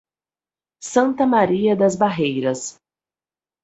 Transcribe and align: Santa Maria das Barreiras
Santa 0.81 1.27
Maria 1.27 1.75
das 1.75 1.95
Barreiras 1.95 2.79